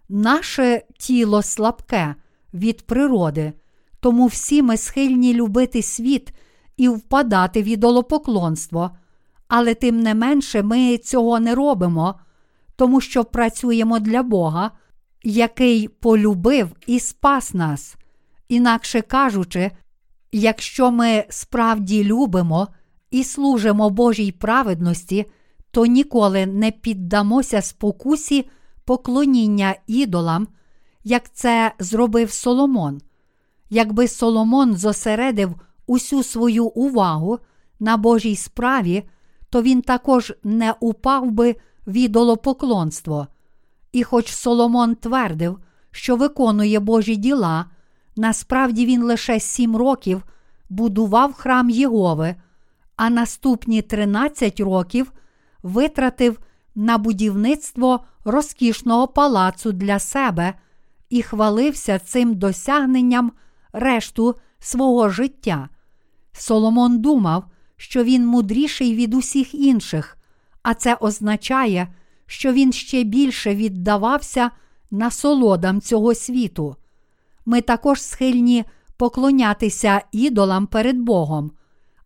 [0.09, 2.14] Наше тіло слабке
[2.55, 3.53] від природи,
[4.01, 6.33] тому всі ми схильні любити світ
[6.77, 8.91] і впадати в ідолопоклонство,
[9.49, 12.14] але тим не менше ми цього не робимо,
[12.77, 14.70] тому що працюємо для Бога,
[15.22, 17.97] який полюбив і спас нас.
[18.49, 19.70] Інакше кажучи,
[20.33, 22.68] якщо ми справді любимо
[23.13, 25.27] і служимо Божій праведності,
[25.71, 28.49] то ніколи не піддамося спокусі
[28.85, 30.49] поклоніння ідолам,
[31.05, 33.01] як це зробив Соломон.
[33.71, 35.55] Якби Соломон зосередив
[35.87, 37.39] усю свою увагу
[37.81, 39.03] на Божій справі,
[39.51, 41.57] то він також не упав би
[41.87, 43.27] в ідолопоклонство.
[43.93, 45.59] І хоч Соломон твердив,
[45.91, 47.67] що виконує Божі діла,
[48.17, 50.23] насправді він лише сім років
[50.69, 52.35] будував храм Єгови,
[53.03, 55.13] а наступні 13 років
[55.63, 56.39] витратив
[56.75, 60.55] на будівництво розкішного палацу для себе
[61.11, 63.33] і хвалився цим досягненням
[63.73, 65.69] решту свого життя.
[66.33, 67.45] Соломон думав,
[67.77, 70.19] що він мудріший від усіх інших,
[70.63, 71.95] а це означає,
[72.27, 74.51] що він ще більше віддавався
[74.91, 76.77] насолодам цього світу.
[77.47, 78.65] Ми також схильні
[78.97, 81.51] поклонятися ідолам перед Богом.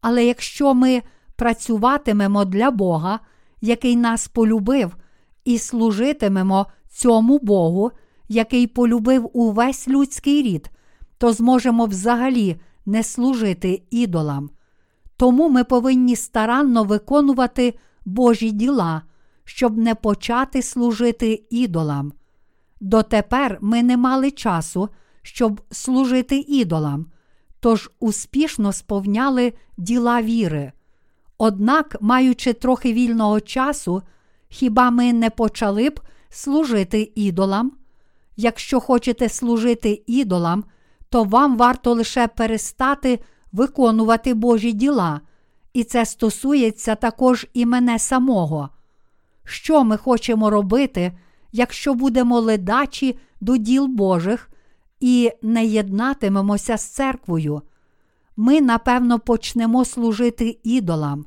[0.01, 1.03] Але якщо ми
[1.37, 3.21] працюватимемо для Бога,
[3.61, 4.97] який нас полюбив,
[5.45, 6.67] і служитимемо
[6.97, 7.91] цьому Богу,
[8.29, 10.71] який полюбив увесь людський рід,
[11.19, 14.51] то зможемо взагалі не служити ідолам.
[15.17, 19.03] Тому ми повинні старанно виконувати Божі діла,
[19.45, 22.13] щоб не почати служити ідолам.
[22.81, 24.89] Дотепер ми не мали часу,
[25.23, 27.07] щоб служити ідолам,
[27.67, 30.73] тож успішно сповняли діла віри.
[31.39, 34.03] Однак, маючи трохи вільного часу,
[34.49, 37.73] хіба ми не почали б служити ідолам?
[38.37, 40.65] Якщо хочете служити ідолам,
[41.09, 43.21] то вам варто лише перестати
[43.53, 45.21] виконувати Божі діла,
[45.73, 48.69] і це стосується також і мене самого.
[49.45, 51.13] Що ми хочемо робити,
[51.53, 54.51] якщо будемо ледачі до діл Божих
[55.01, 57.63] і не єднатимемося з церквою?
[58.37, 61.27] Ми, напевно, почнемо служити ідолам.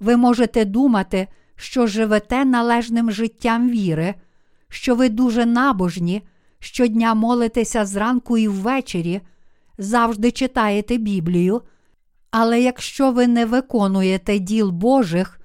[0.00, 4.14] Ви можете думати, що живете належним життям віри,
[4.68, 6.22] що ви дуже набожні,
[6.58, 9.20] щодня молитеся зранку і ввечері,
[9.78, 11.62] завжди читаєте Біблію.
[12.30, 15.40] Але якщо ви не виконуєте діл Божих,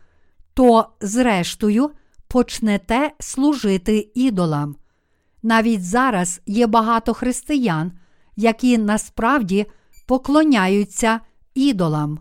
[0.53, 1.91] то, зрештою,
[2.27, 4.75] почнете служити ідолам.
[5.45, 7.91] Навіть зараз є багато християн,
[8.35, 9.65] які насправді
[10.05, 11.19] поклоняються
[11.55, 12.19] ідолам,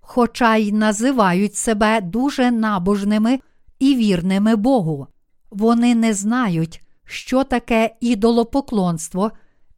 [0.00, 3.40] хоча й називають себе дуже набожними
[3.78, 5.06] і вірними Богу.
[5.50, 9.30] Вони не знають, що таке ідолопоклонство,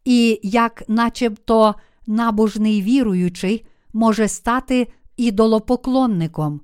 [0.05, 1.75] і як, начебто,
[2.07, 6.61] набожний віруючий може стати ідолопоклонником.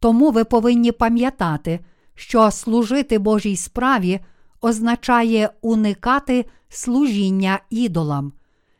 [0.00, 1.80] Тому ви повинні пам'ятати,
[2.14, 4.20] що служити Божій справі
[4.60, 8.32] означає уникати служіння ідолам.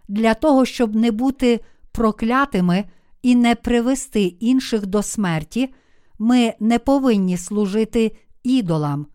[0.09, 1.61] Для того, щоб не бути
[1.93, 2.85] проклятими
[3.23, 5.75] і не привести інших до смерті,
[6.19, 9.07] ми не повинні служити ідолам.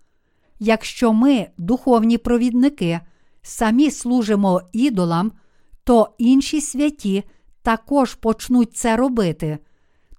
[0.59, 2.99] Якщо ми, духовні провідники,
[3.41, 5.31] самі служимо ідолам,
[5.83, 7.23] то інші святі
[7.61, 9.57] також почнуть це робити.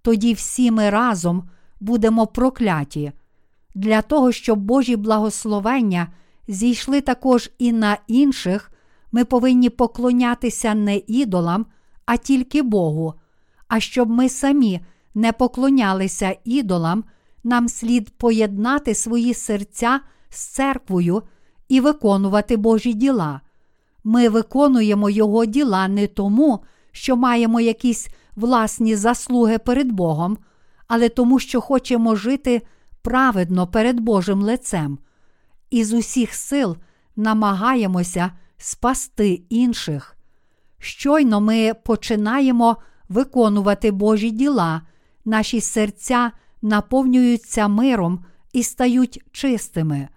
[0.03, 1.49] Тоді всі ми разом
[1.81, 3.13] будемо прокляті.
[3.75, 6.13] Для того, щоб Божі благословення
[6.49, 8.73] зійшли також і на інших,
[9.13, 11.67] ми повинні поклонятися не ідолам,
[12.07, 13.15] а тільки Богу.
[13.69, 14.81] А щоб ми самі
[15.15, 17.05] не поклонялися ідолам,
[17.45, 21.23] нам слід поєднати свої серця з церквою
[21.69, 23.41] і виконувати Божі діла.
[24.05, 26.61] Ми виконуємо Його діла не тому,
[26.93, 30.39] що маємо якісь власні заслуги перед Богом,
[30.89, 32.63] але тому, що хочемо жити
[33.03, 34.99] праведно перед Божим лицем.
[35.73, 36.77] І з усіх сил
[37.17, 40.17] намагаємося спасти інших.
[40.79, 42.77] Щойно ми починаємо
[43.09, 44.83] виконувати Божі діла,
[45.25, 46.31] наші серця
[46.63, 50.09] наповнюються миром і стають чистими.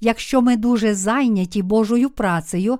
[0.00, 2.78] Якщо ми дуже зайняті Божою працею,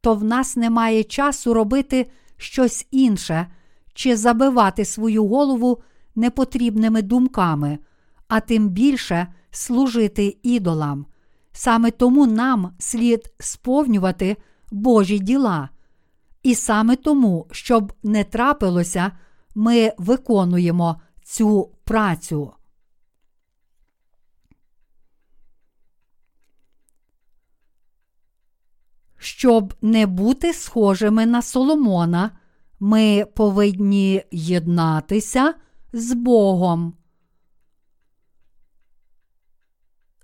[0.00, 3.46] то в нас немає часу робити щось інше
[3.94, 5.82] чи забивати свою голову
[6.14, 7.78] непотрібними думками,
[8.28, 11.06] а тим більше служити ідолам.
[11.52, 14.36] Саме тому нам слід сповнювати
[14.70, 15.68] Божі діла.
[16.42, 19.12] І саме тому, щоб не трапилося,
[19.54, 22.52] ми виконуємо цю працю.
[29.18, 32.30] Щоб не бути схожими на Соломона,
[32.80, 35.54] ми повинні єднатися
[35.92, 36.94] з Богом.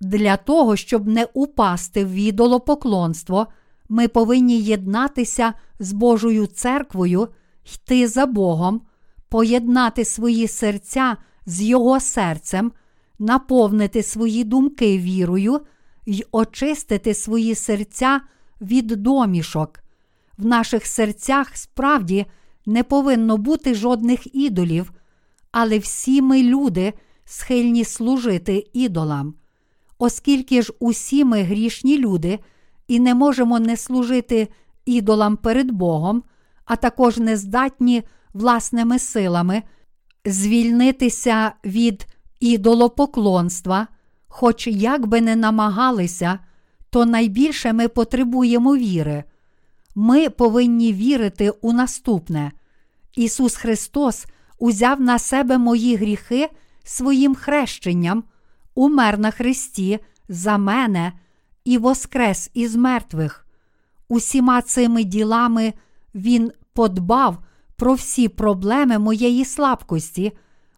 [0.01, 3.47] Для того, щоб не упасти в ідолопоклонство,
[3.89, 7.27] ми повинні єднатися з Божою церквою,
[7.75, 8.81] йти за Богом,
[9.29, 12.71] поєднати свої серця з Його серцем,
[13.19, 15.61] наповнити свої думки вірою
[16.05, 18.21] й очистити свої серця
[18.61, 19.79] від домішок.
[20.37, 22.25] В наших серцях справді
[22.65, 24.91] не повинно бути жодних ідолів,
[25.51, 26.93] але всі ми люди
[27.25, 29.33] схильні служити ідолам.
[29.99, 32.39] Оскільки ж усі ми грішні люди
[32.87, 34.47] і не можемо не служити
[34.85, 36.23] ідолам перед Богом,
[36.65, 39.63] а також не здатні власними силами
[40.25, 42.07] звільнитися від
[42.39, 43.87] ідолопоклонства,
[44.27, 46.39] хоч як би не намагалися,
[46.89, 49.23] то найбільше ми потребуємо віри.
[49.95, 52.51] Ми повинні вірити у наступне.
[53.15, 54.25] Ісус Христос
[54.59, 56.49] узяв на себе мої гріхи
[56.83, 58.23] своїм хрещенням,
[58.79, 59.99] умер на Христі
[60.29, 61.13] за мене
[61.65, 63.47] і воскрес із мертвих.
[64.07, 65.73] Усіма цими ділами
[66.15, 67.37] Він подбав
[67.75, 70.31] про всі проблеми моєї слабкості,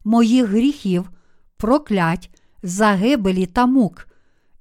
[0.04, 1.10] моїх гріхів,
[1.58, 2.30] проклять,
[2.64, 4.08] загибелі та мук.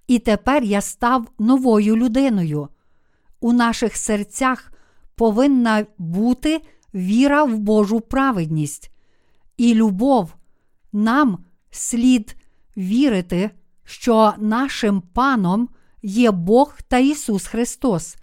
[0.06, 2.68] І тепер я став новою людиною.
[3.40, 4.72] У наших серцях
[5.14, 6.60] повинна бути
[6.94, 8.90] віра в Божу праведність
[9.56, 10.34] і любов.
[10.92, 11.38] Нам
[11.70, 12.36] слід
[12.76, 13.50] вірити,
[13.84, 15.68] що нашим паном
[16.02, 18.16] є Бог та Ісус Христос.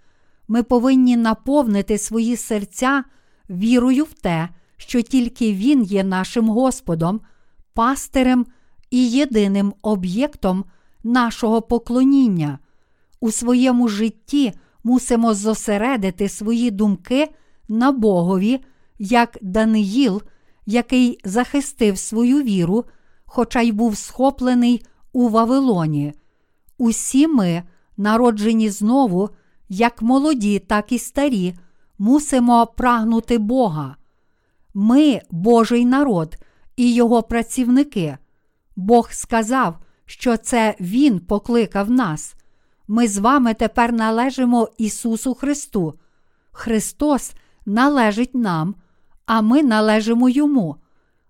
[0.48, 3.04] Ми повинні наповнити свої серця
[3.50, 7.20] вірою в те, що тільки Він є нашим Господом,
[7.74, 8.46] пастирем
[8.90, 10.64] і єдиним об'єктом
[11.04, 12.58] нашого поклоніння.
[13.20, 14.52] У своєму житті
[14.84, 17.28] мусимо зосередити свої думки
[17.68, 18.60] на Богові,
[18.98, 20.22] як Даниїл,
[20.66, 22.84] який захистив свою віру,
[23.30, 26.12] хоча й був схоплений у Вавилоні.
[26.78, 27.62] Усі ми,
[27.96, 29.30] народжені знову,
[29.68, 31.54] як молоді, так і старі,
[31.98, 33.96] мусимо прагнути Бога.
[34.74, 36.36] Ми Божий народ
[36.76, 38.18] і Його працівники.
[38.76, 42.34] Бог сказав, що це Він покликав нас.
[42.88, 45.94] Ми з вами тепер належимо Ісусу Христу.
[46.52, 47.32] Христос
[47.66, 48.74] належить нам,
[49.26, 50.76] а ми належимо Йому.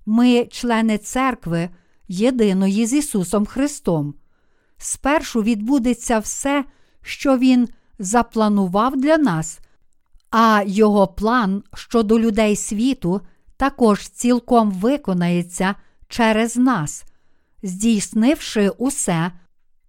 [0.06, 1.70] Ми члени церкви,
[2.08, 4.14] єдиної з Ісусом Христом.
[4.78, 6.64] Спершу відбудеться все,
[7.02, 9.60] що Він запланував для нас,
[10.30, 13.20] а Його план щодо людей світу
[13.56, 15.74] також цілком виконається
[16.08, 17.04] через нас.
[17.62, 19.32] Здійснивши усе,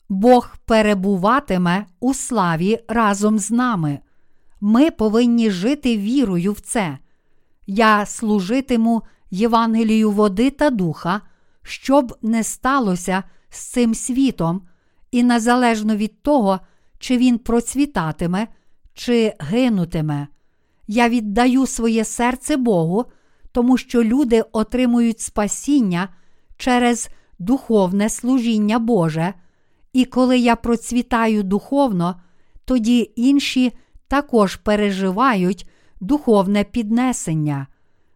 [0.09, 3.99] Бог перебуватиме у славі разом з нами.
[4.61, 6.97] Ми повинні жити вірою в це.
[7.67, 9.01] Я служитиму
[9.31, 11.21] Євангелію води та духа,
[11.69, 14.61] щоб не сталося з цим світом,
[15.11, 16.59] і незалежно від того,
[16.99, 18.47] чи він процвітатиме,
[18.93, 20.27] чи гинутиме.
[20.87, 23.05] Я віддаю своє серце Богу,
[23.51, 26.09] тому що люди отримують спасіння
[26.57, 27.09] через
[27.39, 29.33] духовне служіння Боже,
[29.93, 32.21] і коли я процвітаю духовно,
[32.65, 33.73] тоді інші
[34.07, 35.69] також переживають
[36.01, 37.67] духовне піднесення.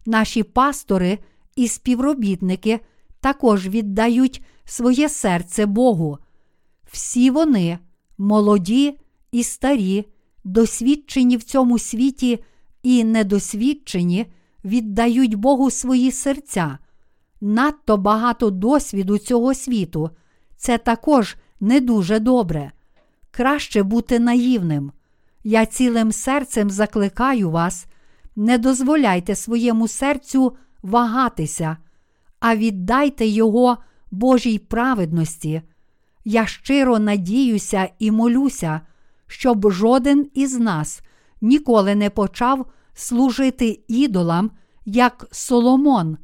[0.05, 1.19] Наші пастори
[1.55, 2.79] і співробітники
[3.23, 6.17] також віддають своє серце Богу.
[6.91, 7.79] Всі вони,
[8.17, 8.99] молоді
[9.31, 10.05] і старі,
[10.43, 12.43] досвідчені в цьому світі
[12.83, 14.25] і недосвідчені,
[14.65, 16.77] віддають Богу свої серця.
[17.41, 20.09] Надто багато досвіду цього світу.
[20.57, 22.71] Це також не дуже добре.
[23.31, 24.91] Краще бути наївним.
[25.43, 27.85] Я цілим серцем закликаю вас,
[28.35, 31.77] не дозволяйте своєму серцю вагатися,
[32.43, 33.77] а віддайте його
[34.11, 35.61] Божій праведності.
[36.25, 38.81] Я щиро надіюся і молюся,
[39.27, 41.01] щоб жоден із нас
[41.41, 44.51] ніколи не почав служити ідолам,
[44.85, 46.17] як Соломон,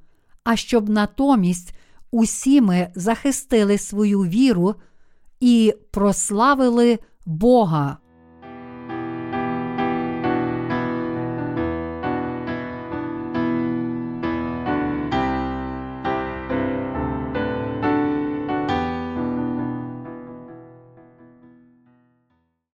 [0.43, 1.75] а щоб натомість
[2.11, 4.75] усі ми захистили свою віру
[5.39, 7.97] і прославили Бога.